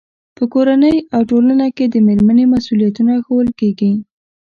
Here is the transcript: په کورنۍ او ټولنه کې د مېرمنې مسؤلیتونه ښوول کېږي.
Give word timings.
په 0.37 0.43
کورنۍ 0.53 0.95
او 1.15 1.21
ټولنه 1.29 1.65
کې 1.75 1.85
د 1.89 1.95
مېرمنې 2.07 2.45
مسؤلیتونه 2.53 3.13
ښوول 3.25 3.49
کېږي. 3.59 3.93